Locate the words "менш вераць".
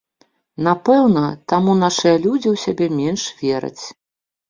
3.05-3.83